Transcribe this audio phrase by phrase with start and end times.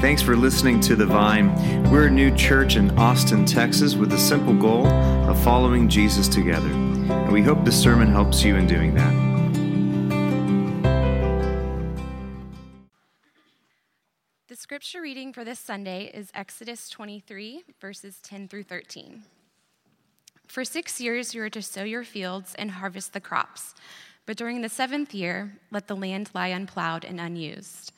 [0.00, 1.52] Thanks for listening to The Vine.
[1.90, 6.70] We're a new church in Austin, Texas, with the simple goal of following Jesus together.
[6.70, 9.12] And we hope this sermon helps you in doing that.
[14.48, 19.24] The scripture reading for this Sunday is Exodus 23, verses 10 through 13.
[20.46, 23.74] For six years you are to sow your fields and harvest the crops,
[24.24, 27.92] but during the seventh year, let the land lie unplowed and unused.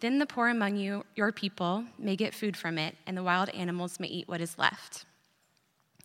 [0.00, 3.48] Then the poor among you, your people, may get food from it, and the wild
[3.50, 5.04] animals may eat what is left.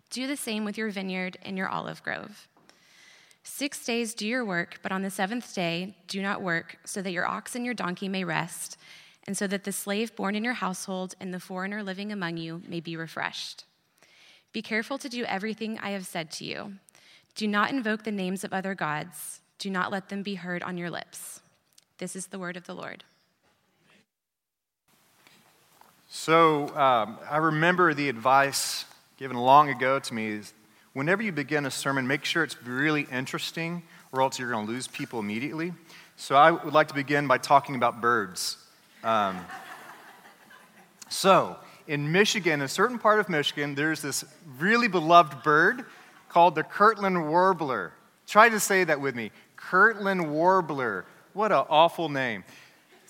[0.09, 2.48] Do the same with your vineyard and your olive grove.
[3.44, 7.12] Six days do your work, but on the seventh day do not work, so that
[7.12, 8.77] your ox and your donkey may rest,
[9.27, 12.62] and so that the slave born in your household and the foreigner living among you
[12.67, 13.66] may be refreshed.
[14.53, 16.73] Be careful to do everything I have said to you.
[17.36, 20.78] Do not invoke the names of other gods, do not let them be heard on
[20.78, 21.41] your lips.
[21.98, 23.03] This is the word of the Lord.
[26.26, 28.86] So um, I remember the advice
[29.17, 30.53] given long ago to me is
[30.94, 34.72] whenever you begin a sermon, make sure it's really interesting, or else you're going to
[34.72, 35.73] lose people immediately.
[36.16, 38.56] So I would like to begin by talking about birds.
[39.03, 39.38] Um,
[41.09, 41.58] so
[41.89, 44.23] in Michigan, a certain part of Michigan, there's this
[44.58, 45.84] really beloved bird
[46.30, 47.92] called the Kirtland warbler.
[48.28, 49.31] Try to say that with me.
[49.58, 51.03] Kirtland warbler.
[51.34, 52.45] What an awful name.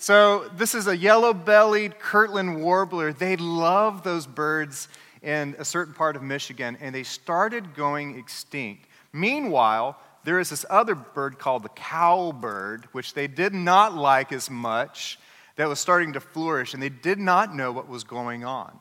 [0.04, 3.14] So, this is a yellow bellied Kirtland warbler.
[3.14, 4.88] They love those birds
[5.22, 8.84] in a certain part of Michigan, and they started going extinct.
[9.14, 14.50] Meanwhile, there is this other bird called the cowbird, which they did not like as
[14.50, 15.18] much,
[15.56, 18.78] that was starting to flourish, and they did not know what was going on.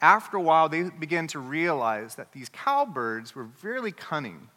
[0.00, 4.48] After a while, they began to realize that these cowbirds were really cunning.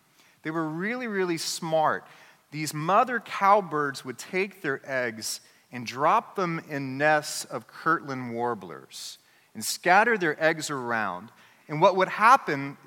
[0.42, 2.08] They were really, really smart.
[2.50, 9.18] These mother cowbirds would take their eggs and drop them in nests of Kirtland warblers
[9.54, 11.30] and scatter their eggs around.
[11.68, 12.78] And what would happen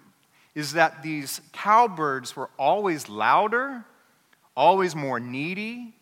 [0.55, 3.85] is that these cowbirds were always louder,
[4.57, 5.95] always more needy.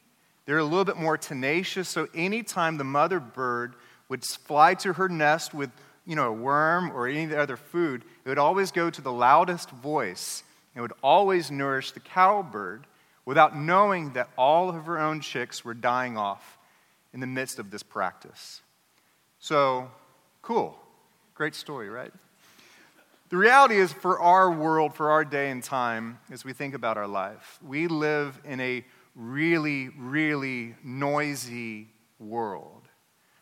[0.46, 1.88] They're a little bit more tenacious.
[1.88, 3.74] So anytime the mother bird
[4.08, 5.70] would fly to her nest with
[6.06, 9.70] you know, a worm or any other food, it would always go to the loudest
[9.70, 10.42] voice
[10.74, 12.86] and would always nourish the cowbird
[13.26, 16.57] without knowing that all of her own chicks were dying off
[17.12, 18.62] in the midst of this practice.
[19.38, 19.90] So,
[20.42, 20.78] cool.
[21.34, 22.12] Great story, right?
[23.28, 26.96] The reality is, for our world, for our day and time, as we think about
[26.96, 31.88] our life, we live in a really, really noisy
[32.18, 32.88] world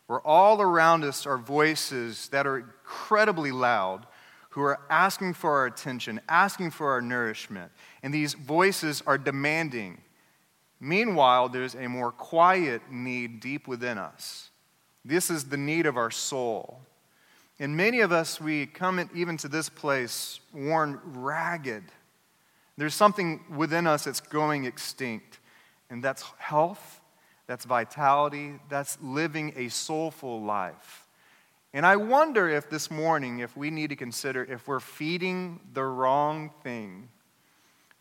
[0.07, 4.07] where all around us are voices that are incredibly loud
[4.51, 7.71] who are asking for our attention, asking for our nourishment.
[8.03, 9.99] And these voices are demanding
[10.81, 14.51] Meanwhile, there's a more quiet need deep within us.
[15.05, 16.81] This is the need of our soul.
[17.59, 21.85] And many of us, we come even to this place worn ragged.
[22.77, 25.39] There's something within us that's going extinct,
[25.89, 27.01] and that's health,
[27.47, 31.07] that's vitality, that's living a soulful life.
[31.73, 35.85] And I wonder if this morning, if we need to consider if we're feeding the
[35.85, 37.09] wrong thing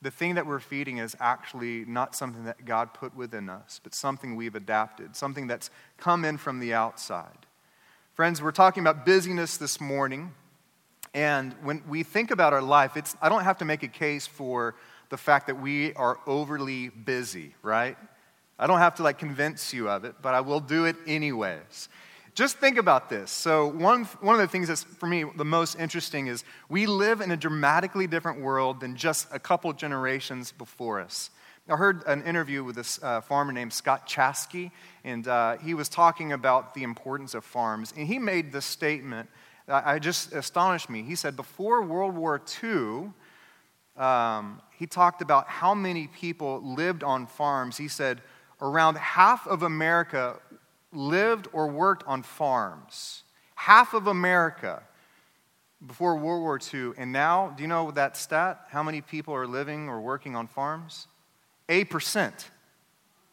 [0.06, 3.96] the thing that we're feeding is actually not something that God put within us, but
[3.96, 7.48] something we've adapted, something that's come in from the outside.
[8.14, 10.32] Friends, we're talking about busyness this morning.
[11.16, 14.28] And when we think about our life, it's, I don't have to make a case
[14.28, 14.76] for
[15.10, 17.98] the fact that we are overly busy, right?
[18.60, 21.90] I don't have to like convince you of it, but I will do it anyways
[22.36, 23.32] just think about this.
[23.32, 27.22] So, one, one of the things that's for me the most interesting is we live
[27.22, 31.30] in a dramatically different world than just a couple generations before us.
[31.70, 34.72] I heard an interview with this uh, farmer named Scott Chaskey,
[35.06, 37.94] and uh, he was talking about the importance of farms.
[37.98, 39.30] And he made this statement
[39.68, 41.04] that I just astonished me.
[41.04, 43.12] He said, Before World War II,
[43.96, 47.78] um, he talked about how many people lived on farms.
[47.78, 48.22] He said,
[48.62, 50.40] around half of America
[50.96, 53.24] lived or worked on farms.
[53.56, 54.84] Half of America
[55.86, 56.94] before World War II.
[56.98, 58.66] And now, do you know that stat?
[58.70, 61.08] How many people are living or working on farms?
[61.70, 62.32] 8%.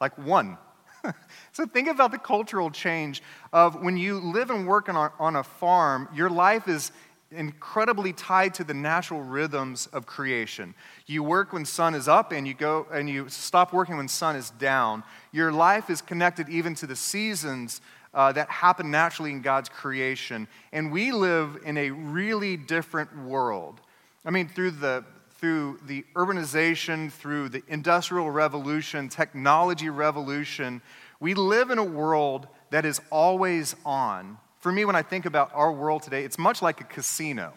[0.00, 0.58] Like one.
[1.52, 3.22] so think about the cultural change
[3.52, 6.92] of when you live and work on a farm, your life is
[7.32, 10.74] incredibly tied to the natural rhythms of creation.
[11.06, 14.36] You work when sun is up and you go and you stop working when sun
[14.36, 15.02] is down.
[15.32, 17.80] Your life is connected even to the seasons
[18.14, 20.46] uh, that happen naturally in God's creation.
[20.72, 23.80] And we live in a really different world.
[24.24, 25.04] I mean, through the
[25.38, 30.80] through the urbanization, through the industrial revolution, technology revolution,
[31.18, 35.50] we live in a world that is always on For me, when I think about
[35.54, 37.52] our world today, it's much like a casino.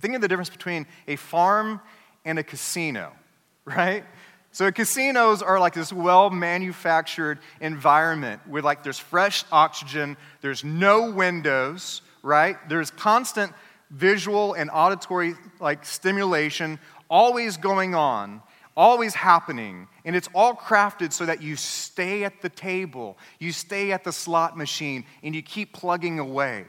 [0.00, 1.82] Think of the difference between a farm
[2.24, 3.12] and a casino,
[3.66, 4.02] right?
[4.50, 11.10] So casinos are like this well manufactured environment where like there's fresh oxygen, there's no
[11.10, 12.56] windows, right?
[12.70, 13.52] There's constant
[13.90, 16.78] visual and auditory like stimulation
[17.10, 18.40] always going on,
[18.78, 23.90] always happening, and it's all crafted so that you stay at the table, you stay
[23.90, 26.64] at the slot machine, and you keep plugging away.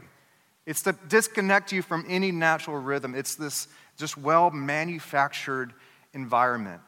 [0.65, 3.13] It's to disconnect you from any natural rhythm.
[3.13, 5.73] It's this just well manufactured
[6.13, 6.81] environment.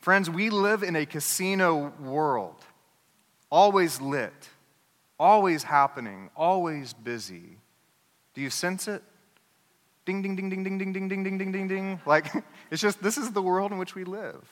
[0.00, 2.56] Friends, we live in a casino world,
[3.50, 4.48] always lit,
[5.18, 7.58] always happening, always busy.
[8.32, 9.02] Do you sense it?
[10.04, 12.00] Ding, ding, ding, ding, ding, ding, ding, ding, ding, ding, ding, ding.
[12.04, 12.26] Like,
[12.70, 14.42] it's just, this is the world in which we live.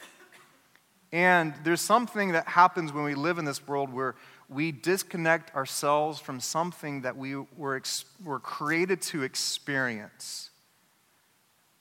[1.13, 4.15] And there's something that happens when we live in this world where
[4.49, 10.51] we disconnect ourselves from something that we were, ex- were created to experience.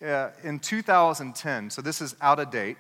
[0.06, 2.78] Uh, in 2010, so this is out of date,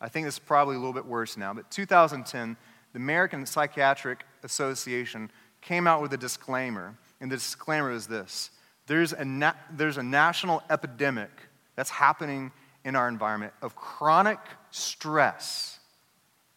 [0.00, 2.56] I think this is probably a little bit worse now, but 2010,
[2.92, 5.30] the American Psychiatric Association
[5.62, 8.50] came out with a disclaimer, and the disclaimer is this
[8.86, 11.30] there's a, na- there's a national epidemic
[11.76, 12.52] that's happening
[12.84, 14.38] in our environment of chronic
[14.70, 15.78] stress.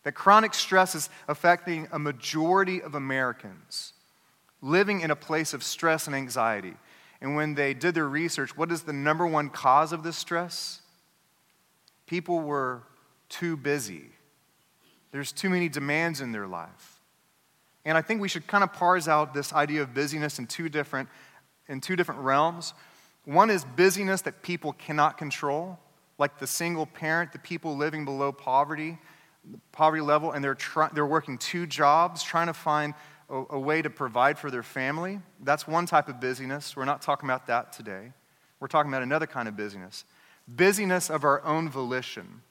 [0.03, 3.93] That chronic stress is affecting a majority of Americans
[4.61, 6.73] living in a place of stress and anxiety.
[7.21, 10.81] And when they did their research, what is the number one cause of this stress?
[12.05, 12.83] People were
[13.29, 14.05] too busy.
[15.11, 16.99] There's too many demands in their life.
[17.85, 20.69] And I think we should kind of parse out this idea of busyness in two
[20.69, 21.09] different
[21.67, 22.73] in two different realms.
[23.25, 25.79] One is busyness that people cannot control,
[26.17, 28.97] like the single parent, the people living below poverty,
[29.71, 32.93] poverty level, and they're, try, they're working two jobs trying to find
[33.29, 35.19] a, a way to provide for their family.
[35.43, 36.75] That's one type of busyness.
[36.75, 38.11] We're not talking about that today.
[38.59, 40.05] We're talking about another kind of busyness
[40.47, 42.41] busyness of our own volition,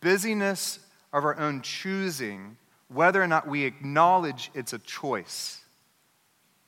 [0.00, 0.78] busyness
[1.12, 2.56] of our own choosing,
[2.86, 5.60] whether or not we acknowledge it's a choice.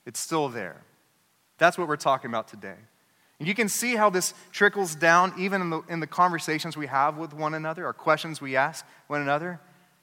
[0.06, 0.82] It's still there.
[1.60, 2.74] That's what we're talking about today.
[3.38, 6.86] And you can see how this trickles down even in the, in the conversations we
[6.86, 9.60] have with one another, or questions we ask one another.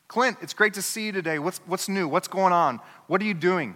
[0.07, 1.39] Clint, it's great to see you today.
[1.39, 2.07] What's, what's new?
[2.07, 2.79] What's going on?
[3.07, 3.75] What are you doing?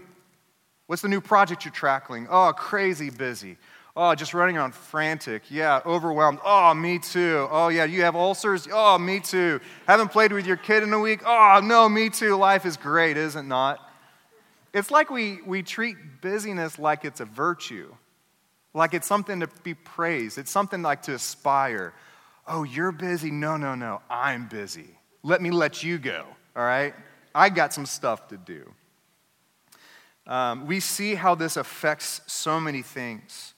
[0.86, 2.28] What's the new project you're tackling?
[2.30, 3.58] Oh, crazy busy.
[3.96, 5.44] Oh, just running around frantic.
[5.50, 6.40] Yeah, overwhelmed.
[6.46, 7.48] Oh, me too.
[7.52, 8.68] Oh, yeah, you have ulcers?
[8.72, 9.60] Oh, me too.
[9.88, 11.22] Haven't played with your kid in a week?
[11.26, 12.36] Oh, no, me too.
[12.36, 13.91] Life is great, is it not?
[14.74, 17.94] It's like we, we treat busyness like it's a virtue,
[18.74, 21.94] like it's something to be praised, it's something like to aspire.
[22.48, 23.32] Oh, you're busy?
[23.32, 24.98] No, no, no, I'm busy.
[25.24, 26.26] Let me let you go,
[26.56, 26.94] all right?
[27.36, 28.72] I got some stuff to do.
[30.26, 33.54] Um, we see how this affects so many things.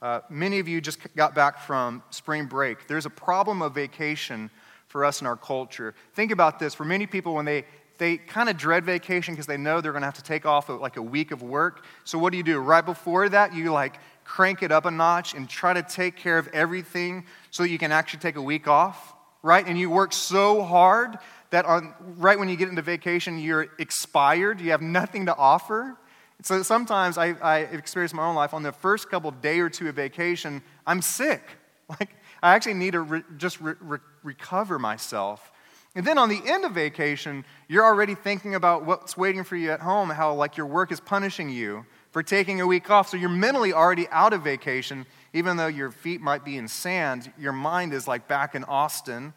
[0.00, 2.86] Uh, many of you just got back from spring break.
[2.86, 4.50] There's a problem of vacation
[4.86, 5.94] for us in our culture.
[6.14, 6.74] Think about this.
[6.74, 7.64] For many people, when they
[7.98, 10.68] they kind of dread vacation because they know they're going to have to take off
[10.68, 11.84] a, like a week of work.
[12.04, 12.58] So what do you do?
[12.58, 16.38] Right before that, you like crank it up a notch and try to take care
[16.38, 19.66] of everything so that you can actually take a week off, right?
[19.66, 21.18] And you work so hard
[21.50, 24.60] that on right when you get into vacation, you're expired.
[24.60, 25.96] You have nothing to offer.
[26.42, 29.88] So sometimes I, I experience my own life on the first couple day or two
[29.88, 31.42] of vacation, I'm sick.
[31.98, 32.10] Like
[32.42, 35.50] I actually need to re- just re- re- recover myself
[35.98, 39.72] and then on the end of vacation, you're already thinking about what's waiting for you
[39.72, 43.08] at home, how like your work is punishing you for taking a week off.
[43.08, 47.32] So you're mentally already out of vacation, even though your feet might be in sand.
[47.36, 49.34] Your mind is like back in Austin,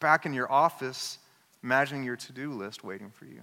[0.00, 1.16] back in your office,
[1.62, 3.40] imagining your to do list waiting for you.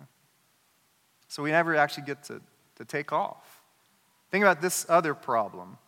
[1.27, 2.39] So we never actually get to,
[2.75, 3.63] to take off.
[4.29, 5.79] Think about this other problem.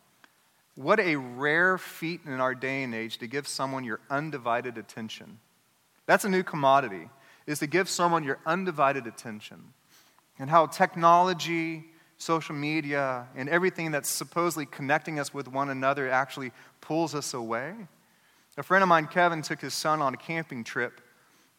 [0.74, 5.38] What a rare feat in our day and age to give someone your undivided attention.
[6.06, 7.08] That's a new commodity,
[7.46, 9.72] is to give someone your undivided attention.
[10.38, 11.84] And how technology,
[12.16, 17.74] social media, and everything that's supposedly connecting us with one another actually pulls us away.
[18.56, 21.00] A friend of mine, Kevin, took his son on a camping trip,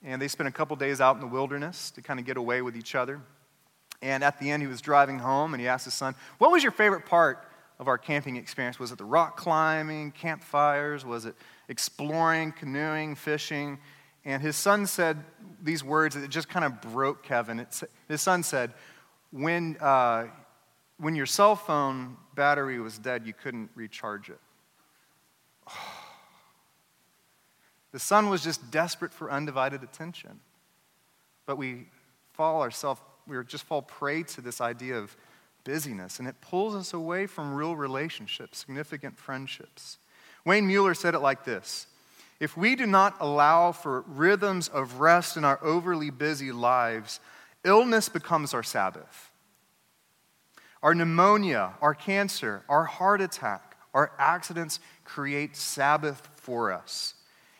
[0.03, 2.62] and they spent a couple days out in the wilderness to kind of get away
[2.62, 3.19] with each other.
[4.01, 6.62] And at the end, he was driving home, and he asked his son, What was
[6.62, 7.47] your favorite part
[7.79, 8.79] of our camping experience?
[8.79, 11.05] Was it the rock climbing, campfires?
[11.05, 11.35] Was it
[11.67, 13.79] exploring, canoeing, fishing?
[14.25, 15.24] And his son said
[15.62, 17.60] these words that just kind of broke Kevin.
[17.60, 18.74] It's, his son said,
[19.32, 20.27] when, uh,
[20.98, 24.39] when your cell phone battery was dead, you couldn't recharge it.
[27.92, 30.39] The son was just desperate for undivided attention.
[31.46, 31.86] But we
[32.34, 35.15] fall ourselves, we just fall prey to this idea of
[35.63, 40.00] busyness, and it pulls us away from real relationships, significant friendships.
[40.44, 41.88] Wayne Muller said it like this
[42.43, 47.21] If we do not allow for rhythms of rest in our overly busy lives,
[47.63, 49.31] illness becomes our Sabbath.
[50.81, 57.13] Our pneumonia, our cancer, our heart attack, our accidents create Sabbath for us.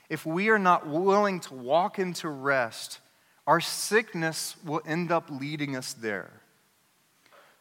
[0.10, 3.00] If we are not willing to walk into rest,
[3.48, 6.42] our sickness will end up leading us there.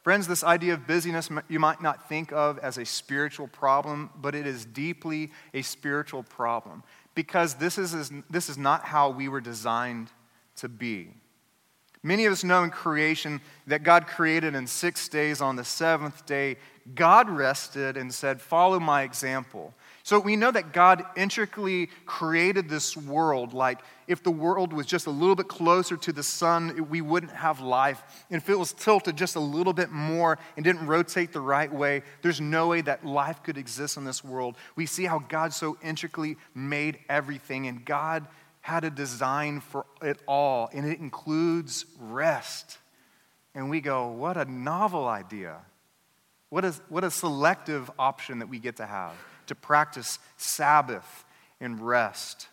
[0.02, 4.34] Friends, this idea of busyness you might not think of as a spiritual problem, but
[4.34, 6.82] it is deeply a spiritual problem
[7.14, 10.10] because this is, this is not how we were designed
[10.56, 11.14] to be.
[12.02, 15.40] Many of us know in creation that God created in six days.
[15.40, 16.56] On the seventh day,
[16.94, 19.72] God rested and said, Follow my example.
[20.04, 23.52] So we know that God intricately created this world.
[23.52, 27.32] Like if the world was just a little bit closer to the sun, we wouldn't
[27.32, 28.02] have life.
[28.28, 31.72] And if it was tilted just a little bit more and didn't rotate the right
[31.72, 34.56] way, there's no way that life could exist in this world.
[34.74, 38.26] We see how God so intricately made everything, and God
[38.60, 42.78] had a design for it all, and it includes rest.
[43.54, 45.58] And we go, what a novel idea.
[46.48, 49.14] What a, what a selective option that we get to have
[49.52, 51.24] to practice Sabbath
[51.60, 52.48] and rest.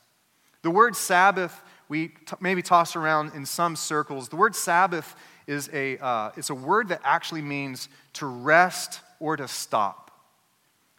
[0.61, 4.27] The word Sabbath, we t- maybe toss around in some circles.
[4.27, 5.15] The word Sabbath
[5.47, 10.11] is a, uh, it's a word that actually means to rest or to stop.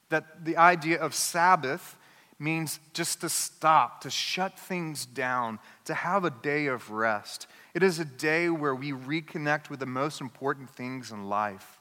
[0.08, 1.96] That the idea of Sabbath
[2.38, 7.46] means just to stop, to shut things down, to have a day of rest.
[7.74, 11.79] It is a day where we reconnect with the most important things in life.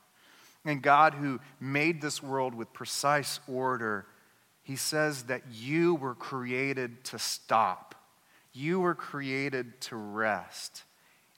[0.66, 4.06] And God, who made this world with precise order,
[4.62, 7.96] He says that you were created to stop.
[8.54, 10.84] You were created to rest.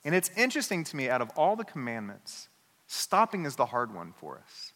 [0.04, 2.48] And it's interesting to me, out of all the commandments,
[2.86, 4.72] stopping is the hard one for us.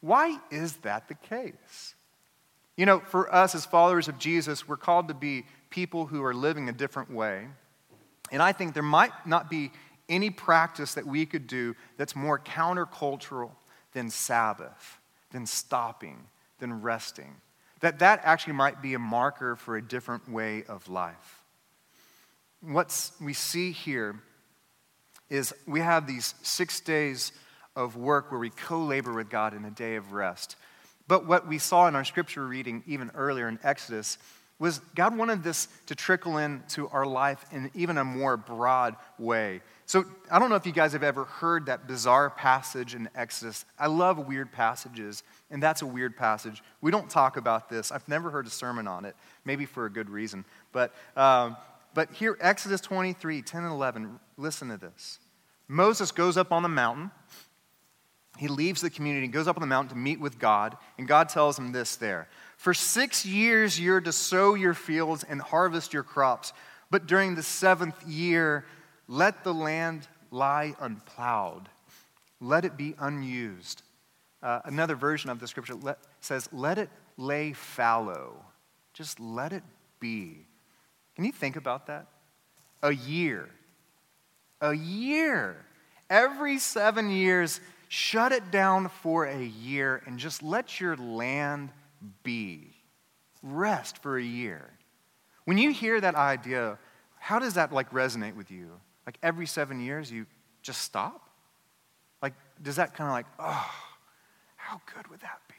[0.00, 1.94] Why is that the case?
[2.76, 6.32] You know, for us as followers of Jesus, we're called to be people who are
[6.32, 7.46] living a different way.
[8.32, 9.70] And I think there might not be
[10.10, 13.52] any practice that we could do that's more countercultural
[13.92, 14.98] than Sabbath,
[15.30, 16.18] than stopping,
[16.58, 17.36] than resting.
[17.80, 21.42] That that actually might be a marker for a different way of life.
[22.60, 24.20] What we see here
[25.30, 27.32] is we have these six days
[27.76, 30.56] of work where we co labor with God in a day of rest.
[31.08, 34.18] But what we saw in our scripture reading even earlier in Exodus
[34.58, 39.62] was God wanted this to trickle into our life in even a more broad way.
[39.90, 43.64] So I don't know if you guys have ever heard that bizarre passage in Exodus.
[43.76, 46.62] I love weird passages, and that's a weird passage.
[46.80, 47.90] We don't talk about this.
[47.90, 50.44] I've never heard a sermon on it, maybe for a good reason.
[50.70, 51.56] But, um,
[51.92, 55.18] but here, Exodus 23 10 and 11, listen to this.
[55.66, 57.10] Moses goes up on the mountain.
[58.38, 61.28] He leaves the community goes up on the mountain to meet with God, and God
[61.28, 66.04] tells him this there for six years you're to sow your fields and harvest your
[66.04, 66.52] crops,
[66.92, 68.64] but during the seventh year,
[69.10, 71.68] let the land lie unplowed,
[72.40, 73.82] let it be unused.
[74.40, 76.88] Uh, another version of the scripture let, says, let it
[77.18, 78.36] lay fallow.
[78.94, 79.64] Just let it
[79.98, 80.46] be.
[81.16, 82.06] Can you think about that?
[82.84, 83.48] A year.
[84.60, 85.56] A year.
[86.08, 91.70] Every seven years, shut it down for a year and just let your land
[92.22, 92.68] be.
[93.42, 94.70] Rest for a year.
[95.46, 96.78] When you hear that idea,
[97.18, 98.70] how does that like resonate with you?
[99.06, 100.26] Like every seven years you
[100.62, 101.28] just stop?
[102.22, 103.70] Like, does that kind of like, oh,
[104.56, 105.54] how good would that be?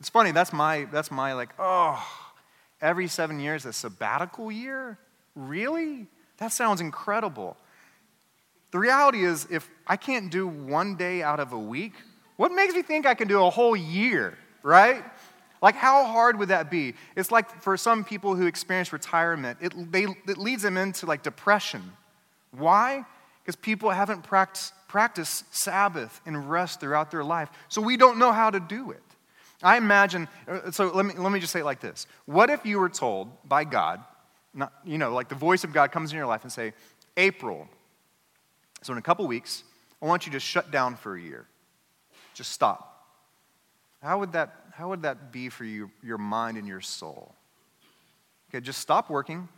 [0.00, 2.04] It's funny, that's my that's my like, oh,
[2.80, 4.98] every seven years a sabbatical year?
[5.34, 6.08] Really?
[6.38, 7.56] That sounds incredible.
[8.72, 11.92] The reality is, if I can't do one day out of a week,
[12.36, 15.04] what makes me think I can do a whole year, right?
[15.60, 16.94] Like, how hard would that be?
[17.14, 21.22] It's like for some people who experience retirement, it, they, it leads them into like
[21.22, 21.92] depression.
[22.52, 23.04] Why?
[23.42, 27.50] Because people haven't practiced, practiced Sabbath and rest throughout their life.
[27.68, 29.02] So we don't know how to do it.
[29.62, 32.06] I imagine, uh, so let me, let me just say it like this.
[32.26, 34.00] What if you were told by God,
[34.54, 36.72] not, you know, like the voice of God comes in your life and say,
[37.16, 37.68] April,
[38.82, 39.62] so in a couple weeks,
[40.00, 41.46] I want you to shut down for a year.
[42.34, 43.06] Just stop.
[44.02, 47.34] How would that how would that be for you, your mind and your soul?
[48.48, 49.48] Okay, just stop working.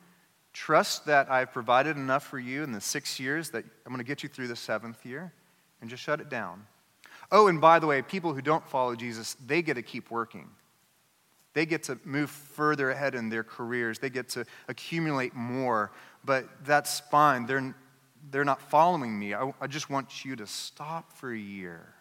[0.54, 4.04] Trust that I've provided enough for you in the six years that I'm going to
[4.04, 5.32] get you through the seventh year,
[5.80, 6.66] and just shut it down.
[7.30, 10.48] Oh, and by the way, people who don't follow Jesus, they get to keep working.
[11.54, 13.98] They get to move further ahead in their careers.
[13.98, 15.92] They get to accumulate more,
[16.24, 17.46] but that's fine.
[17.46, 17.74] They're,
[18.30, 19.34] they're not following me.
[19.34, 21.94] I, I just want you to stop for a year.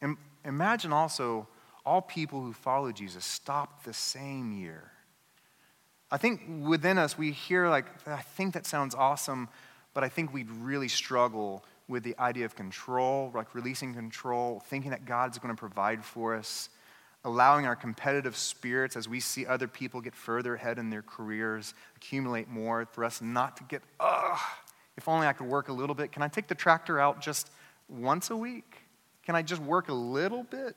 [0.00, 1.48] And imagine also
[1.84, 4.92] all people who follow Jesus stopped the same year.
[6.10, 9.48] I think within us, we hear, like, I think that sounds awesome,
[9.92, 14.90] but I think we'd really struggle with the idea of control, like releasing control, thinking
[14.90, 16.68] that God's going to provide for us,
[17.24, 21.74] allowing our competitive spirits as we see other people get further ahead in their careers,
[21.96, 24.38] accumulate more, for us not to get, ugh,
[24.96, 26.12] if only I could work a little bit.
[26.12, 27.50] Can I take the tractor out just
[27.88, 28.76] once a week?
[29.24, 30.76] Can I just work a little bit?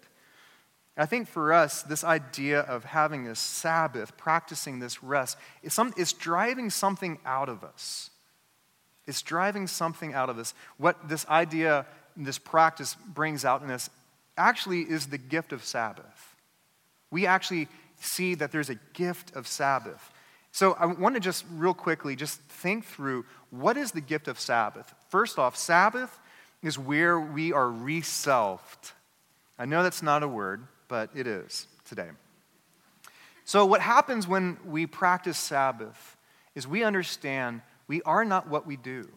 [0.97, 5.93] I think for us, this idea of having a Sabbath, practicing this rest, is some,
[5.95, 8.09] it's driving something out of us.
[9.07, 10.53] It's driving something out of us.
[10.77, 13.89] What this idea, this practice brings out in us
[14.37, 16.35] actually is the gift of Sabbath.
[17.09, 17.67] We actually
[17.99, 20.11] see that there's a gift of Sabbath.
[20.51, 24.39] So I want to just real quickly just think through what is the gift of
[24.39, 24.93] Sabbath?
[25.09, 26.19] First off, Sabbath
[26.61, 28.91] is where we are reselfed.
[29.57, 32.09] I know that's not a word, but it is today.
[33.45, 36.17] So, what happens when we practice Sabbath
[36.53, 39.07] is we understand we are not what we do.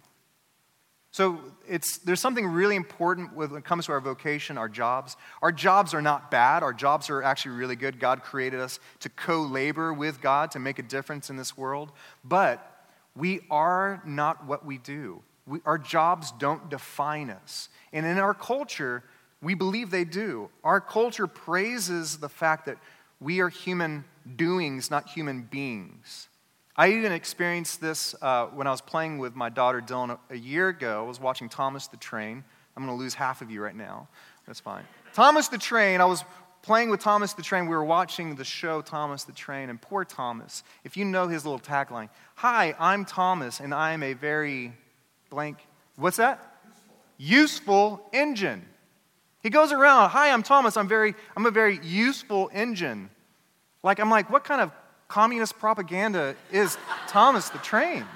[1.10, 5.16] So it's, there's something really important when it comes to our vocation, our jobs.
[5.42, 6.64] Our jobs are not bad.
[6.64, 8.00] Our jobs are actually really good.
[8.00, 11.92] God created us to co labor with God to make a difference in this world.
[12.24, 15.22] But we are not what we do.
[15.46, 17.68] We, our jobs don't define us.
[17.92, 19.04] And in our culture,
[19.44, 20.48] we believe they do.
[20.64, 22.78] Our culture praises the fact that
[23.20, 24.04] we are human
[24.36, 26.28] doings, not human beings.
[26.76, 30.68] I even experienced this uh, when I was playing with my daughter Dylan a, year
[30.68, 31.04] ago.
[31.04, 32.42] I was watching Thomas the Train.
[32.76, 34.08] I'm going to lose half of you right now.
[34.46, 34.82] That's fine.
[35.12, 36.24] Thomas the Train, I was
[36.62, 37.66] playing with Thomas the Train.
[37.66, 41.44] We were watching the show Thomas the Train, and poor Thomas, if you know his
[41.44, 44.72] little tagline Hi, I'm Thomas, and I am a very
[45.30, 45.58] blank,
[45.96, 46.60] what's that?
[47.18, 48.66] Useful, useful engine.
[49.44, 53.10] He goes around, Hi, I'm Thomas, I'm, very, I'm a very useful engine.
[53.82, 54.72] Like, I'm like, what kind of
[55.06, 58.06] communist propaganda is Thomas the Train.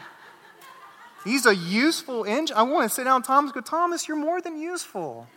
[1.24, 2.56] He's a useful engine.
[2.56, 5.28] I want to sit down Thomas go, Thomas, you're more than useful.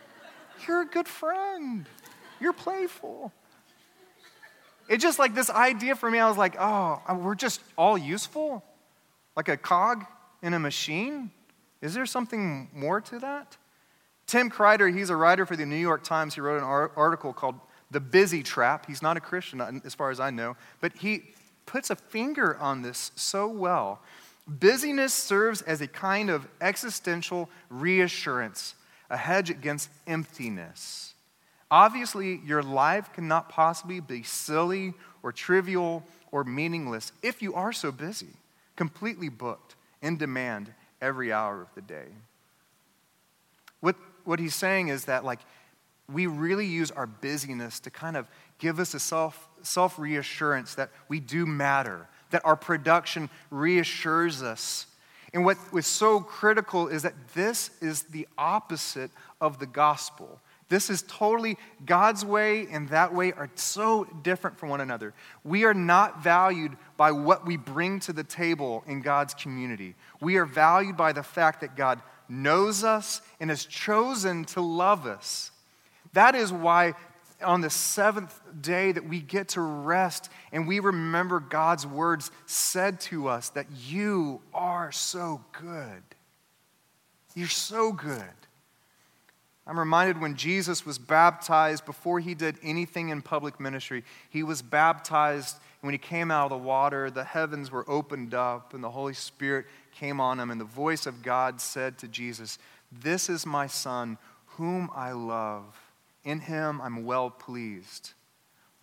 [0.66, 1.84] You're a good friend.
[2.40, 3.30] You're playful.
[4.88, 6.18] It's just like this idea for me.
[6.18, 8.64] I was like, oh, uh, we're just all useful?
[9.36, 10.06] Like a cog
[10.42, 11.30] in a machine?
[11.82, 13.58] Is there something more to that?
[14.32, 16.34] Tim Kreider, he's a writer for the New York Times.
[16.34, 18.86] He wrote an article called The Busy Trap.
[18.86, 21.24] He's not a Christian, uh, as far as I know, but he,
[21.66, 24.00] puts a finger on this so well.
[24.48, 28.74] Busyness serves as a kind of existential reassurance,
[29.10, 31.12] a hedge against emptiness.
[31.70, 37.92] Obviously, your life cannot possibly be silly or trivial or meaningless if you are so
[37.92, 38.34] busy,
[38.76, 42.06] completely booked, in demand every hour of the day.
[43.80, 45.40] What, what he's saying is that, like,
[46.10, 50.90] we really use our busyness to kind of give us a self self reassurance that
[51.08, 54.86] we do matter, that our production reassures us.
[55.34, 60.40] And what was so critical is that this is the opposite of the gospel.
[60.68, 65.12] This is totally God's way and that way are so different from one another.
[65.44, 69.94] We are not valued by what we bring to the table in God's community.
[70.20, 75.06] We are valued by the fact that God knows us and has chosen to love
[75.06, 75.50] us.
[76.12, 76.94] That is why
[77.42, 83.00] on the seventh day that we get to rest and we remember God's words said
[83.00, 86.02] to us that you are so good.
[87.34, 88.22] You're so good.
[89.66, 94.60] I'm reminded when Jesus was baptized, before he did anything in public ministry, he was
[94.60, 95.56] baptized.
[95.82, 99.14] When he came out of the water, the heavens were opened up and the Holy
[99.14, 100.50] Spirit came on him.
[100.50, 102.58] And the voice of God said to Jesus,
[102.90, 105.64] This is my Son, whom I love
[106.24, 108.12] in him I'm well pleased.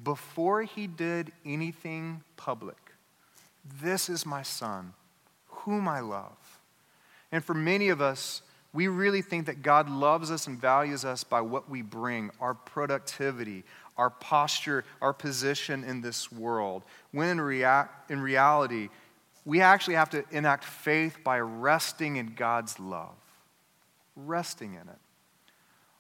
[0.01, 2.77] Before he did anything public,
[3.81, 4.93] this is my son,
[5.47, 6.59] whom I love.
[7.31, 8.41] And for many of us,
[8.71, 12.53] we really think that God loves us and values us by what we bring, our
[12.53, 13.63] productivity,
[13.97, 16.83] our posture, our position in this world.
[17.11, 18.89] When in, rea- in reality,
[19.45, 23.15] we actually have to enact faith by resting in God's love,
[24.15, 24.99] resting in it.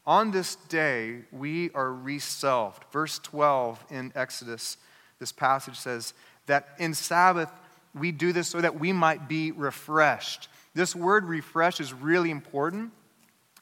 [0.05, 2.83] On this day, we are reselfed.
[2.91, 4.77] Verse 12 in Exodus,
[5.19, 6.13] this passage says
[6.47, 7.51] that in Sabbath,
[7.93, 10.47] we do this so that we might be refreshed.
[10.73, 12.91] This word refresh is really important.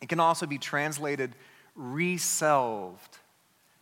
[0.01, 1.35] It can also be translated
[1.77, 3.19] reselfed.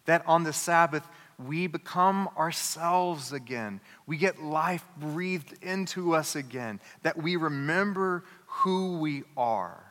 [0.05, 3.81] That on the Sabbath, we become ourselves again.
[4.07, 6.79] We get life breathed into us again.
[7.03, 9.83] That we remember who we are.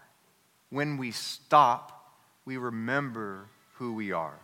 [0.71, 2.13] When we stop,
[2.45, 4.39] we remember who we are.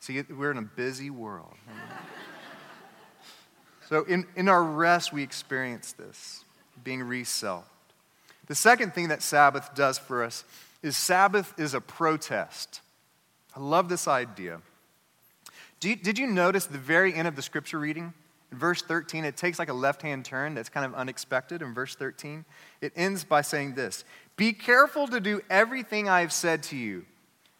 [0.00, 1.54] See, we're in a busy world.
[3.88, 6.44] so, in, in our rest, we experience this
[6.84, 7.64] being reselfed.
[8.46, 10.44] The second thing that Sabbath does for us
[10.82, 12.80] is Sabbath is a protest.
[13.56, 14.60] I love this idea.
[15.86, 18.12] You, did you notice the very end of the scripture reading?
[18.50, 21.62] In verse 13, it takes like a left hand turn that's kind of unexpected.
[21.62, 22.44] In verse 13,
[22.80, 24.04] it ends by saying this
[24.36, 27.04] Be careful to do everything I have said to you.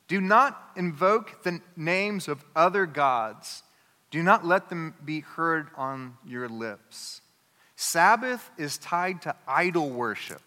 [0.09, 3.62] Do not invoke the names of other gods,
[4.11, 7.21] do not let them be heard on your lips.
[7.77, 10.43] Sabbath is tied to idol worship,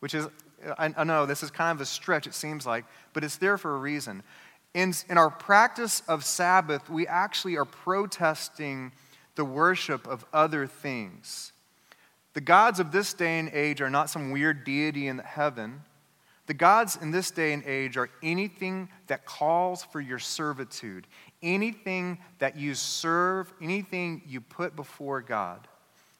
[0.00, 0.26] which is,
[0.78, 3.58] I, I know this is kind of a stretch, it seems like, but it's there
[3.58, 4.22] for a reason.
[4.74, 8.92] In, in our practice of Sabbath, we actually are protesting
[9.34, 11.52] the worship of other things.
[12.34, 15.82] The gods of this day and age are not some weird deity in heaven.
[16.46, 21.06] The gods in this day and age are anything that calls for your servitude,
[21.42, 25.68] anything that you serve, anything you put before God.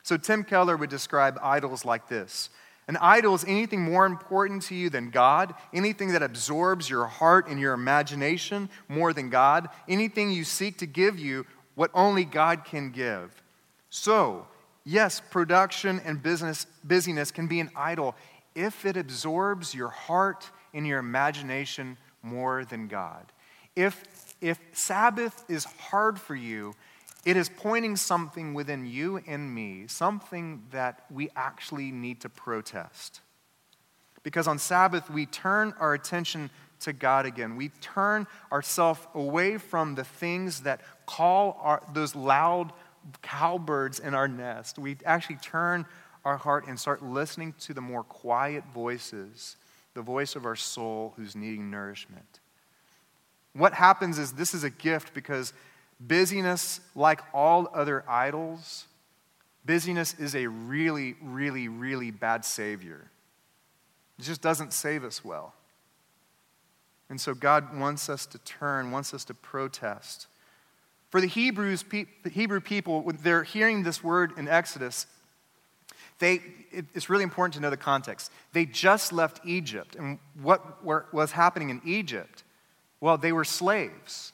[0.02, 2.50] So Tim Keller would describe idols like this
[2.92, 7.48] An idol is anything more important to you than God, anything that absorbs your heart
[7.48, 12.66] and your imagination more than God, anything you seek to give you what only God
[12.66, 13.42] can give.
[13.88, 14.46] So,
[14.84, 18.14] yes, production and business busyness can be an idol
[18.54, 23.24] if it absorbs your heart and your imagination more than God.
[23.74, 24.04] If,
[24.42, 26.74] if Sabbath is hard for you,
[27.24, 33.20] it is pointing something within you and me, something that we actually need to protest.
[34.22, 37.56] Because on Sabbath, we turn our attention to God again.
[37.56, 42.72] We turn ourselves away from the things that call our, those loud
[43.22, 44.78] cowbirds in our nest.
[44.78, 45.86] We actually turn
[46.24, 49.56] our heart and start listening to the more quiet voices,
[49.94, 52.40] the voice of our soul who's needing nourishment.
[53.54, 55.52] What happens is this is a gift because
[56.06, 58.86] busyness, like all other idols,
[59.64, 63.10] busyness is a really, really, really bad savior.
[64.18, 65.54] It just doesn't save us well.
[67.08, 70.28] And so God wants us to turn, wants us to protest.
[71.10, 75.06] For the Hebrews, the Hebrew people, when they're hearing this word in Exodus,
[76.18, 78.30] they, it's really important to know the context.
[78.52, 79.94] They just left Egypt.
[79.94, 82.44] And what was happening in Egypt?
[83.00, 84.32] Well, they were slaves.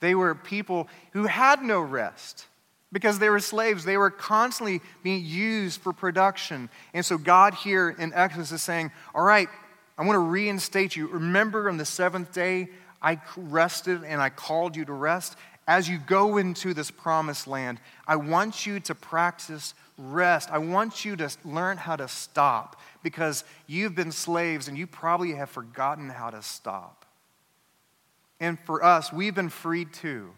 [0.00, 2.46] They were people who had no rest.
[2.92, 6.68] Because they were slaves, they were constantly being used for production.
[6.92, 9.48] And so, God here in Exodus is saying, All right,
[9.96, 11.06] I want to reinstate you.
[11.06, 12.68] Remember, on the seventh day,
[13.00, 15.36] I rested and I called you to rest.
[15.68, 20.50] As you go into this promised land, I want you to practice rest.
[20.50, 25.34] I want you to learn how to stop because you've been slaves and you probably
[25.34, 27.04] have forgotten how to stop.
[28.40, 30.30] And for us, we've been freed too.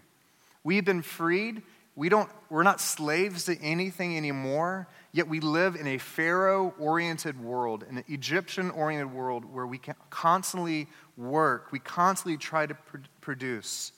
[0.64, 1.62] We've been freed.
[1.94, 7.38] We don't, we're not slaves to anything anymore, yet we live in a Pharaoh oriented
[7.38, 10.88] world, an Egyptian oriented world where we constantly
[11.18, 13.92] work, we constantly try to pr- produce.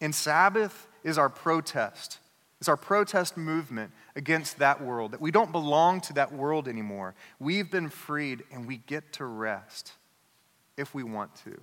[0.00, 2.18] And Sabbath is our protest.
[2.58, 7.14] It's our protest movement against that world, that we don't belong to that world anymore.
[7.38, 9.92] We've been freed and we get to rest
[10.76, 11.60] if we want to.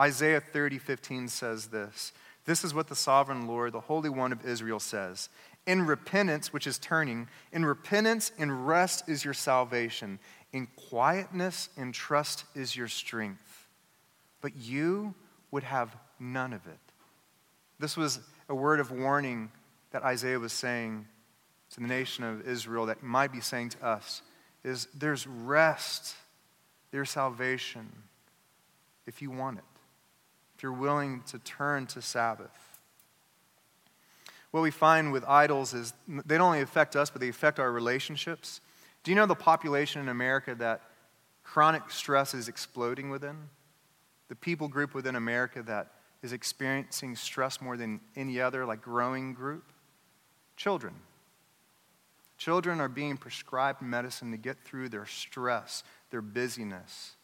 [0.00, 2.12] Isaiah 30, 15 says this
[2.44, 5.28] This is what the sovereign Lord, the Holy One of Israel, says.
[5.66, 10.18] In repentance, which is turning, in repentance and rest is your salvation.
[10.52, 13.66] In quietness and trust is your strength.
[14.40, 15.14] But you
[15.50, 16.78] would have none of it.
[17.78, 19.50] This was a word of warning
[19.90, 21.06] that Isaiah was saying
[21.70, 24.22] to the nation of Israel that might be saying to us
[24.62, 26.14] is there's rest,
[26.90, 27.90] there's salvation
[29.06, 29.64] if you want it,
[30.56, 32.50] if you're willing to turn to Sabbath.
[34.52, 37.70] What we find with idols is they don't only affect us, but they affect our
[37.70, 38.62] relationships.
[39.04, 40.80] Do you know the population in America that
[41.44, 43.36] chronic stress is exploding within?
[44.28, 45.92] The people group within America that
[46.22, 49.64] is experiencing stress more than any other, like growing group?
[50.56, 50.94] Children.
[52.38, 57.14] Children are being prescribed medicine to get through their stress, their busyness,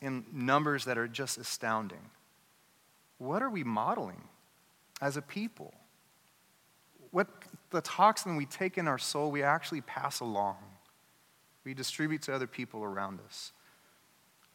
[0.00, 2.10] in numbers that are just astounding.
[3.20, 4.22] What are we modeling
[5.00, 5.72] as a people?
[7.12, 7.28] What
[7.70, 10.56] the toxin we take in our soul, we actually pass along.
[11.64, 13.52] We distribute to other people around us.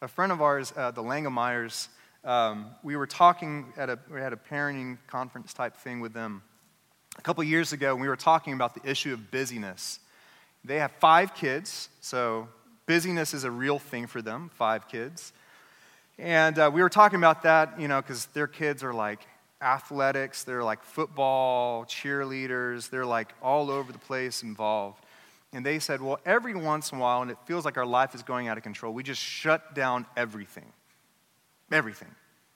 [0.02, 1.88] A friend of ours, uh, the Langemeyers,
[2.24, 6.42] um, we were talking at a, we had a parenting conference type thing with them
[7.18, 10.00] a couple years ago, we were talking about the issue of busyness.
[10.64, 12.48] They have five kids, so
[12.86, 15.32] busyness is a real thing for them, five kids.
[16.18, 19.26] And uh, we were talking about that, you know, because their kids are like
[19.60, 25.02] athletics, they're like football, cheerleaders, they're like all over the place involved.
[25.52, 28.14] And they said, well, every once in a while, and it feels like our life
[28.14, 30.72] is going out of control, we just shut down everything.
[31.70, 32.10] Everything.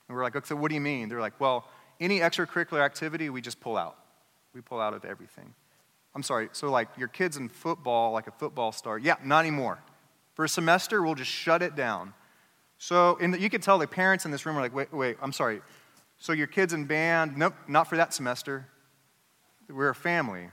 [0.07, 1.09] And we're like, okay, so what do you mean?
[1.09, 1.65] They're like, well,
[1.99, 3.97] any extracurricular activity, we just pull out.
[4.53, 5.53] We pull out of everything.
[6.13, 9.79] I'm sorry, so like your kids in football, like a football star, yeah, not anymore.
[10.33, 12.13] For a semester, we'll just shut it down.
[12.83, 15.31] So, and you can tell the parents in this room are like, wait, wait, I'm
[15.31, 15.61] sorry.
[16.17, 18.65] So your kids in band, nope, not for that semester.
[19.69, 20.49] We're a family.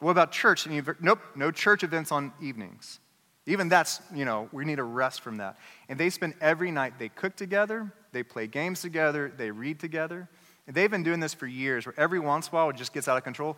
[0.00, 0.66] What about church?
[0.66, 2.98] Nope, no church events on evenings.
[3.46, 5.56] Even that's, you know, we need a rest from that.
[5.88, 10.28] And they spend every night, they cook together, they play games together, they read together.
[10.66, 12.92] And they've been doing this for years, where every once in a while it just
[12.92, 13.56] gets out of control.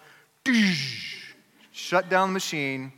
[1.72, 2.92] Shut down the machine,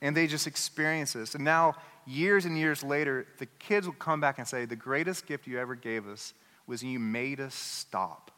[0.00, 1.34] and they just experience this.
[1.34, 1.74] And now,
[2.06, 5.58] years and years later, the kids will come back and say, The greatest gift you
[5.58, 6.34] ever gave us
[6.66, 8.30] was you made us stop.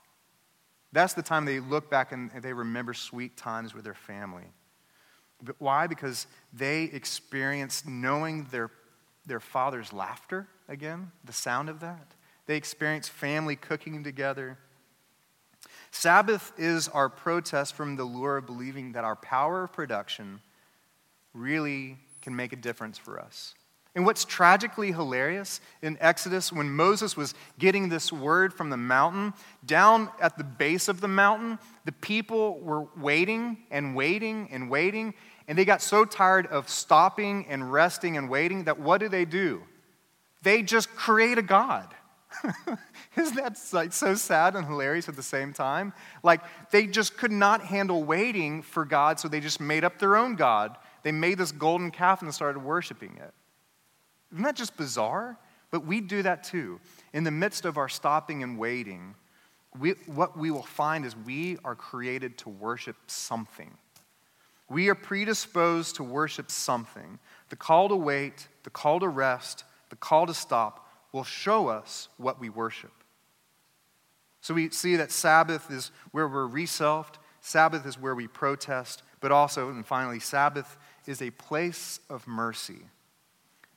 [0.93, 4.45] That's the time they look back and they remember sweet times with their family.
[5.43, 5.87] But why?
[5.87, 8.71] Because they experienced knowing their,
[9.27, 12.15] their father's laughter again, the sound of that.
[12.47, 14.59] They experienced family cooking together.
[15.91, 20.41] Sabbath is our protest from the lure of believing that our power of production
[21.35, 23.55] really can make a difference for us.
[23.99, 29.35] And what's tragically hilarious in Exodus, when Moses was getting this word from the mountain,
[29.67, 35.15] down at the base of the mountain, the people were waiting and waiting and waiting,
[35.49, 39.25] and they got so tired of stopping and resting and waiting that what do they
[39.25, 39.65] do?
[40.43, 41.93] They just create a God.
[43.17, 45.93] Isn't that like so sad and hilarious at the same time?
[46.23, 50.15] Like they just could not handle waiting for God, so they just made up their
[50.15, 50.77] own God.
[51.03, 53.35] They made this golden calf and started worshiping it.
[54.33, 55.37] Isn't that just bizarre?
[55.71, 56.81] But we do that too.
[57.13, 59.15] In the midst of our stopping and waiting,
[59.79, 63.77] we, what we will find is we are created to worship something.
[64.71, 67.19] We are predisposed to worship something.
[67.49, 72.09] The call to wait, the call to rest, the call to stop will show us
[72.17, 72.93] what we worship.
[74.41, 79.33] So we see that Sabbath is where we're reselfed, Sabbath is where we protest, but
[79.33, 82.83] also, and finally, Sabbath is a place of mercy.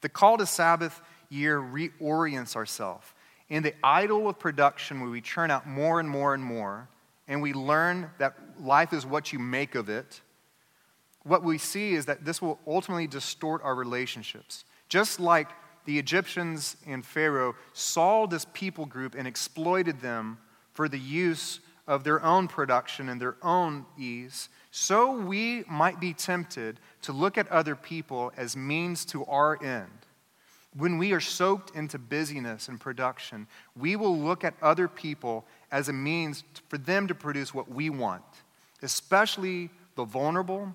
[0.01, 3.07] The call to Sabbath year reorients ourselves
[3.49, 6.87] in the idol of production where we churn out more and more and more,
[7.27, 10.21] and we learn that life is what you make of it.
[11.23, 14.63] What we see is that this will ultimately distort our relationships.
[14.89, 15.49] Just like
[15.85, 20.37] the Egyptians and Pharaoh saw this people group and exploited them
[20.73, 21.59] for the use
[21.91, 27.37] of their own production and their own ease, so we might be tempted to look
[27.37, 29.91] at other people as means to our end.
[30.73, 35.89] When we are soaked into busyness and production, we will look at other people as
[35.89, 38.23] a means for them to produce what we want,
[38.81, 40.73] especially the vulnerable,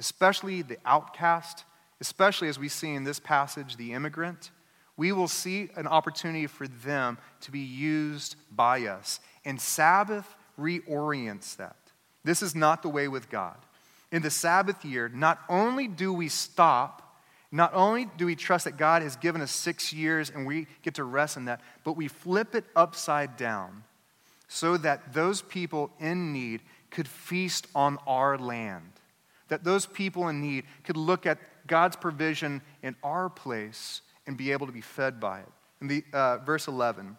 [0.00, 1.62] especially the outcast,
[2.00, 4.50] especially as we see in this passage, the immigrant.
[4.96, 9.20] We will see an opportunity for them to be used by us.
[9.44, 11.76] And Sabbath reorients that.
[12.24, 13.56] This is not the way with God.
[14.10, 17.02] In the Sabbath year, not only do we stop,
[17.52, 20.94] not only do we trust that God has given us six years and we get
[20.94, 23.84] to rest in that, but we flip it upside down
[24.48, 28.90] so that those people in need could feast on our land.
[29.48, 34.52] That those people in need could look at God's provision in our place and be
[34.52, 35.48] able to be fed by it.
[35.80, 37.16] In the, uh, verse 11,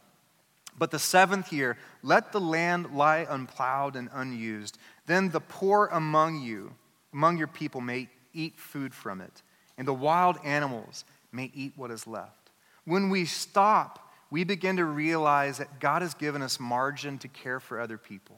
[0.77, 4.77] but the seventh year, let the land lie unplowed and unused.
[5.05, 6.73] Then the poor among you,
[7.13, 9.41] among your people, may eat food from it,
[9.77, 12.51] and the wild animals may eat what is left.
[12.85, 17.59] When we stop, we begin to realize that God has given us margin to care
[17.59, 18.37] for other people.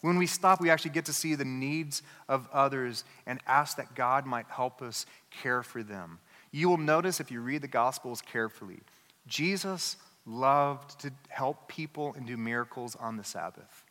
[0.00, 3.94] When we stop, we actually get to see the needs of others and ask that
[3.96, 5.06] God might help us
[5.42, 6.20] care for them.
[6.52, 8.80] You will notice if you read the Gospels carefully,
[9.26, 9.96] Jesus
[10.28, 13.84] loved to help people and do miracles on the Sabbath.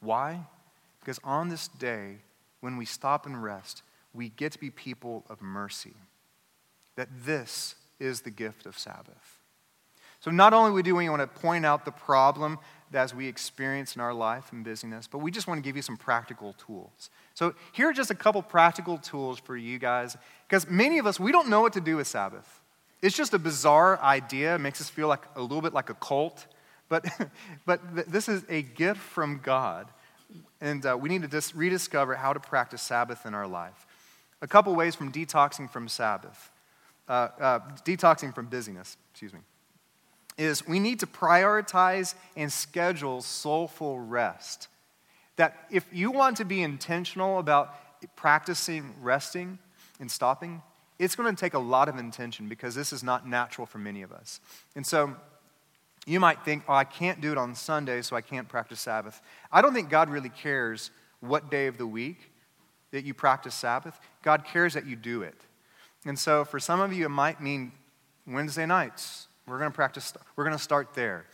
[0.00, 0.46] Why?
[1.00, 2.16] Because on this day,
[2.60, 3.82] when we stop and rest,
[4.14, 5.94] we get to be people of mercy.
[6.96, 9.40] That this is the gift of Sabbath.
[10.20, 12.58] So, not only we do we want to point out the problem
[12.92, 15.82] as we experience in our life and busyness, but we just want to give you
[15.82, 17.10] some practical tools.
[17.34, 20.16] So, here are just a couple practical tools for you guys,
[20.48, 22.60] because many of us, we don't know what to do with Sabbath.
[23.02, 24.54] It's just a bizarre idea.
[24.54, 26.46] It makes us feel like a little bit like a cult.
[26.88, 27.06] But,
[27.66, 29.88] but this is a gift from God.
[30.60, 33.86] And uh, we need to just rediscover how to practice Sabbath in our life.
[34.42, 36.50] A couple ways from detoxing from Sabbath,
[37.08, 39.40] uh, uh, detoxing from busyness, excuse me,
[40.36, 44.68] is we need to prioritize and schedule soulful rest.
[45.36, 47.74] That if you want to be intentional about
[48.16, 49.58] practicing resting
[50.00, 50.62] and stopping,
[50.98, 54.02] it's going to take a lot of intention because this is not natural for many
[54.02, 54.40] of us.
[54.74, 55.14] And so
[56.06, 59.20] you might think, oh, I can't do it on Sunday, so I can't practice Sabbath.
[59.50, 62.32] I don't think God really cares what day of the week
[62.92, 63.98] that you practice Sabbath.
[64.22, 65.34] God cares that you do it.
[66.06, 67.72] And so for some of you, it might mean
[68.26, 69.26] Wednesday nights.
[69.46, 71.26] We're going to practice, we're going to start there.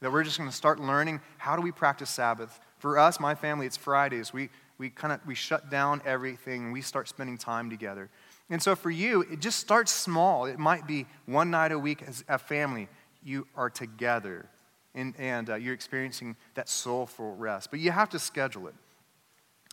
[0.00, 2.58] That we're just going to start learning how do we practice Sabbath.
[2.78, 4.32] For us, my family, it's Fridays.
[4.32, 8.10] We, we kind of we shut down everything we start spending time together.
[8.54, 10.44] And so for you, it just starts small.
[10.44, 12.86] It might be one night a week as a family,
[13.20, 14.46] you are together
[14.94, 17.72] and, and uh, you're experiencing that soulful rest.
[17.72, 18.74] But you have to schedule it.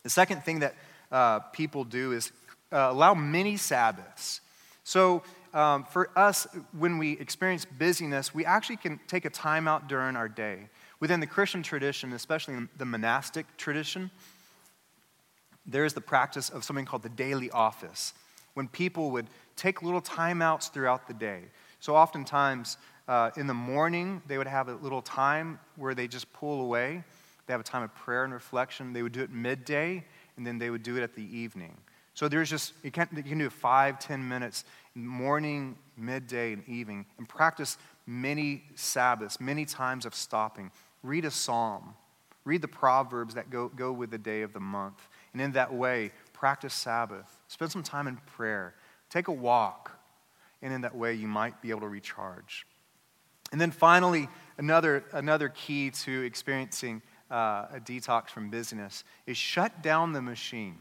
[0.02, 0.74] The second thing that
[1.12, 2.32] uh, people do is
[2.72, 4.42] uh, allow mini Sabbaths.
[4.84, 5.22] So
[5.54, 10.16] um, for us, when we experience busyness, we actually can take a time out during
[10.16, 10.70] our day.
[11.00, 14.10] Within the Christian tradition, especially the monastic tradition,
[15.68, 18.14] there is the practice of something called the daily office
[18.54, 21.42] when people would take little timeouts throughout the day.
[21.80, 26.32] So, oftentimes uh, in the morning, they would have a little time where they just
[26.34, 27.04] pull away.
[27.48, 28.94] They have a time of prayer and reflection.
[28.94, 30.04] They would do it midday,
[30.38, 31.76] and then they would do it at the evening.
[32.14, 37.06] So, there's just, you can, you can do five, ten minutes morning, midday, and evening,
[37.18, 40.72] and practice many Sabbaths, many times of stopping.
[41.04, 41.96] Read a psalm.
[42.44, 45.08] Read the proverbs that go, go with the day of the month.
[45.34, 47.38] And in that way, practice Sabbath.
[47.50, 48.74] Spend some time in prayer.
[49.12, 49.92] Take a walk.
[50.64, 52.66] And in that way, you might be able to recharge.
[53.52, 54.28] And then finally,
[54.58, 60.80] another, another key to experiencing uh, a detox from busyness is shut down the machine.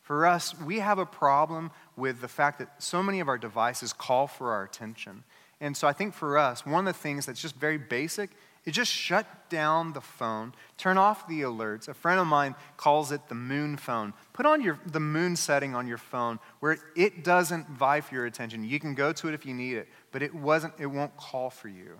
[0.00, 3.92] For us, we have a problem with the fact that so many of our devices
[3.92, 5.24] call for our attention.
[5.60, 8.30] And so I think for us, one of the things that's just very basic
[8.64, 11.88] is just shut down the phone, turn off the alerts.
[11.88, 14.14] A friend of mine calls it the moon phone.
[14.32, 18.26] Put on your, the moon setting on your phone where it doesn't vie for your
[18.26, 18.64] attention.
[18.64, 21.50] You can go to it if you need it, but it, wasn't, it won't call
[21.50, 21.98] for you.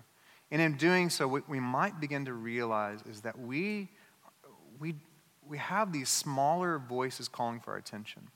[0.51, 3.91] And in doing so, what we might begin to realize is that we,
[4.79, 4.95] we,
[5.47, 8.29] we have these smaller voices calling for our attention.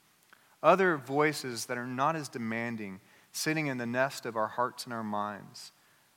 [0.62, 3.01] Other voices that are not as demanding,
[3.33, 5.73] sitting in the nest of our hearts and our minds,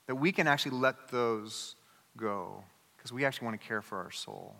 [0.07, 1.75] that we can actually let those
[2.17, 2.63] go
[2.95, 4.55] because we actually want to care for our soul.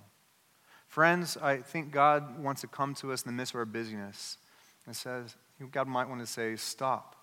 [0.87, 4.37] Friends, I think God wants to come to us in the midst of our busyness
[4.85, 5.35] and says,
[5.71, 7.15] God might want to say, stop,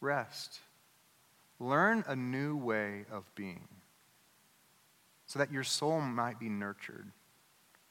[0.00, 0.60] rest,
[1.58, 3.68] learn a new way of being
[5.26, 7.10] so that your soul might be nurtured,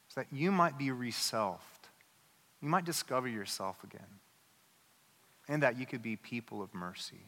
[0.07, 1.59] so that you might be reselfed.
[2.61, 4.01] You might discover yourself again,
[5.47, 7.25] and that you could be people of mercy.